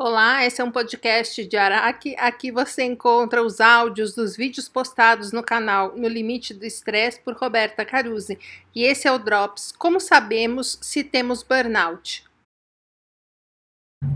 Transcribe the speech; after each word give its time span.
Olá, 0.00 0.46
esse 0.46 0.60
é 0.60 0.64
um 0.64 0.70
podcast 0.70 1.44
de 1.44 1.56
Araque. 1.56 2.14
Aqui 2.20 2.52
você 2.52 2.84
encontra 2.84 3.42
os 3.42 3.60
áudios 3.60 4.14
dos 4.14 4.36
vídeos 4.36 4.68
postados 4.68 5.32
no 5.32 5.42
canal 5.42 5.96
No 5.96 6.06
Limite 6.06 6.54
do 6.54 6.64
Estresse 6.64 7.18
por 7.18 7.34
Roberta 7.34 7.84
Caruzzi. 7.84 8.38
E 8.72 8.84
esse 8.84 9.08
é 9.08 9.12
o 9.12 9.18
Drops. 9.18 9.72
Como 9.76 9.98
sabemos 9.98 10.78
se 10.80 11.02
temos 11.02 11.42
burnout? 11.42 12.22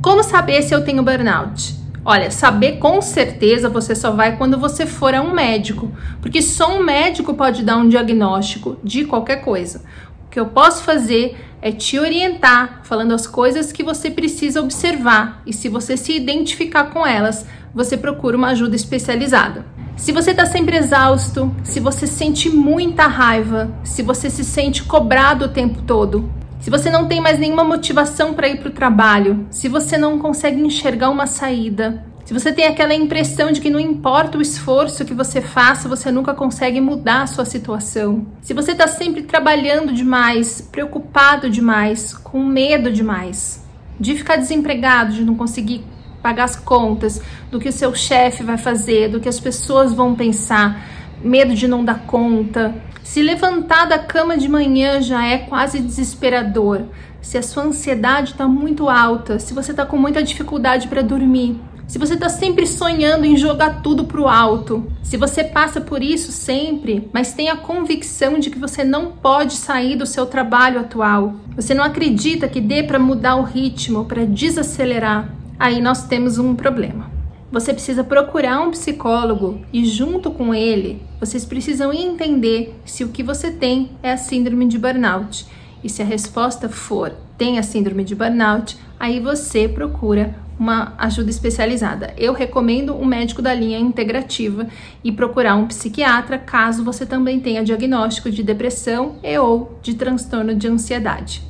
Como 0.00 0.22
saber 0.22 0.62
se 0.62 0.72
eu 0.72 0.84
tenho 0.84 1.02
burnout? 1.02 1.74
Olha, 2.04 2.30
saber 2.30 2.78
com 2.78 3.02
certeza 3.02 3.68
você 3.68 3.96
só 3.96 4.12
vai 4.12 4.36
quando 4.36 4.58
você 4.58 4.86
for 4.86 5.12
a 5.12 5.20
um 5.20 5.32
médico, 5.32 5.90
porque 6.20 6.40
só 6.40 6.78
um 6.78 6.82
médico 6.84 7.34
pode 7.34 7.64
dar 7.64 7.76
um 7.76 7.88
diagnóstico 7.88 8.78
de 8.84 9.04
qualquer 9.04 9.44
coisa. 9.44 9.84
Que 10.32 10.40
eu 10.40 10.46
posso 10.46 10.82
fazer 10.82 11.36
é 11.60 11.70
te 11.70 11.98
orientar, 11.98 12.80
falando 12.84 13.12
as 13.12 13.26
coisas 13.26 13.70
que 13.70 13.82
você 13.82 14.10
precisa 14.10 14.62
observar 14.62 15.42
e 15.46 15.52
se 15.52 15.68
você 15.68 15.94
se 15.94 16.16
identificar 16.16 16.84
com 16.84 17.06
elas, 17.06 17.46
você 17.74 17.98
procura 17.98 18.34
uma 18.34 18.48
ajuda 18.48 18.74
especializada. 18.74 19.66
Se 19.94 20.10
você 20.10 20.30
está 20.30 20.46
sempre 20.46 20.78
exausto, 20.78 21.54
se 21.62 21.78
você 21.80 22.06
sente 22.06 22.48
muita 22.48 23.06
raiva, 23.06 23.70
se 23.84 24.02
você 24.02 24.30
se 24.30 24.42
sente 24.42 24.82
cobrado 24.84 25.44
o 25.44 25.50
tempo 25.50 25.82
todo, 25.82 26.32
se 26.58 26.70
você 26.70 26.88
não 26.88 27.06
tem 27.06 27.20
mais 27.20 27.38
nenhuma 27.38 27.62
motivação 27.62 28.32
para 28.32 28.48
ir 28.48 28.58
para 28.58 28.70
o 28.70 28.72
trabalho, 28.72 29.46
se 29.50 29.68
você 29.68 29.98
não 29.98 30.18
consegue 30.18 30.62
enxergar 30.62 31.10
uma 31.10 31.26
saída, 31.26 32.06
se 32.24 32.32
você 32.32 32.52
tem 32.52 32.66
aquela 32.66 32.94
impressão 32.94 33.50
de 33.50 33.60
que 33.60 33.68
não 33.68 33.80
importa 33.80 34.38
o 34.38 34.42
esforço 34.42 35.04
que 35.04 35.12
você 35.12 35.40
faça, 35.40 35.88
você 35.88 36.10
nunca 36.10 36.32
consegue 36.32 36.80
mudar 36.80 37.22
a 37.22 37.26
sua 37.26 37.44
situação. 37.44 38.26
Se 38.40 38.54
você 38.54 38.72
está 38.72 38.86
sempre 38.86 39.22
trabalhando 39.22 39.92
demais, 39.92 40.60
preocupado 40.60 41.50
demais, 41.50 42.14
com 42.14 42.44
medo 42.44 42.92
demais, 42.92 43.64
de 43.98 44.14
ficar 44.14 44.36
desempregado, 44.36 45.12
de 45.12 45.24
não 45.24 45.34
conseguir 45.34 45.84
pagar 46.22 46.44
as 46.44 46.54
contas, 46.54 47.20
do 47.50 47.58
que 47.58 47.68
o 47.68 47.72
seu 47.72 47.92
chefe 47.92 48.44
vai 48.44 48.56
fazer, 48.56 49.08
do 49.08 49.18
que 49.18 49.28
as 49.28 49.40
pessoas 49.40 49.92
vão 49.92 50.14
pensar, 50.14 50.80
medo 51.22 51.54
de 51.54 51.66
não 51.66 51.84
dar 51.84 52.06
conta. 52.06 52.72
Se 53.02 53.20
levantar 53.20 53.86
da 53.86 53.98
cama 53.98 54.38
de 54.38 54.48
manhã 54.48 55.02
já 55.02 55.26
é 55.26 55.38
quase 55.38 55.80
desesperador. 55.80 56.82
Se 57.20 57.36
a 57.36 57.42
sua 57.42 57.64
ansiedade 57.64 58.30
está 58.32 58.46
muito 58.46 58.88
alta, 58.88 59.40
se 59.40 59.52
você 59.52 59.72
está 59.72 59.84
com 59.84 59.96
muita 59.96 60.22
dificuldade 60.22 60.88
para 60.88 61.02
dormir, 61.02 61.60
se 61.92 61.98
você 61.98 62.14
está 62.14 62.30
sempre 62.30 62.66
sonhando 62.66 63.26
em 63.26 63.36
jogar 63.36 63.82
tudo 63.82 64.04
para 64.04 64.18
o 64.18 64.26
alto, 64.26 64.90
se 65.02 65.18
você 65.18 65.44
passa 65.44 65.78
por 65.78 66.02
isso 66.02 66.32
sempre, 66.32 67.10
mas 67.12 67.34
tem 67.34 67.50
a 67.50 67.56
convicção 67.58 68.38
de 68.38 68.48
que 68.48 68.58
você 68.58 68.82
não 68.82 69.12
pode 69.12 69.52
sair 69.52 69.94
do 69.94 70.06
seu 70.06 70.24
trabalho 70.24 70.80
atual, 70.80 71.34
você 71.54 71.74
não 71.74 71.84
acredita 71.84 72.48
que 72.48 72.62
dê 72.62 72.82
para 72.82 72.98
mudar 72.98 73.36
o 73.36 73.42
ritmo, 73.42 74.06
para 74.06 74.24
desacelerar, 74.24 75.34
aí 75.58 75.82
nós 75.82 76.06
temos 76.06 76.38
um 76.38 76.54
problema. 76.54 77.10
Você 77.50 77.74
precisa 77.74 78.02
procurar 78.02 78.62
um 78.62 78.70
psicólogo 78.70 79.60
e, 79.70 79.84
junto 79.84 80.30
com 80.30 80.54
ele, 80.54 81.02
vocês 81.20 81.44
precisam 81.44 81.92
entender 81.92 82.74
se 82.86 83.04
o 83.04 83.10
que 83.10 83.22
você 83.22 83.50
tem 83.50 83.90
é 84.02 84.12
a 84.12 84.16
síndrome 84.16 84.66
de 84.66 84.78
burnout. 84.78 85.44
E 85.82 85.88
se 85.88 86.02
a 86.02 86.04
resposta 86.04 86.68
for 86.68 87.12
tem 87.36 87.58
a 87.58 87.62
síndrome 87.62 88.04
de 88.04 88.14
burnout, 88.14 88.76
aí 88.98 89.18
você 89.18 89.68
procura 89.68 90.34
uma 90.58 90.94
ajuda 90.96 91.30
especializada. 91.30 92.14
Eu 92.16 92.32
recomendo 92.32 92.94
um 92.94 93.04
médico 93.04 93.42
da 93.42 93.52
linha 93.52 93.78
integrativa 93.78 94.68
e 95.02 95.10
procurar 95.10 95.56
um 95.56 95.66
psiquiatra 95.66 96.38
caso 96.38 96.84
você 96.84 97.04
também 97.04 97.40
tenha 97.40 97.64
diagnóstico 97.64 98.30
de 98.30 98.42
depressão 98.42 99.18
e 99.22 99.36
ou 99.38 99.78
de 99.82 99.94
transtorno 99.94 100.54
de 100.54 100.68
ansiedade. 100.68 101.42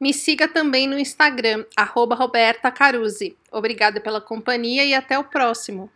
Me 0.00 0.14
siga 0.14 0.48
também 0.48 0.86
no 0.86 0.98
Instagram, 0.98 1.66
arroba 1.76 2.14
Roberta 2.14 2.70
Caruzzi. 2.70 3.36
Obrigada 3.52 4.00
pela 4.00 4.20
companhia 4.20 4.82
e 4.82 4.94
até 4.94 5.18
o 5.18 5.24
próximo. 5.24 5.90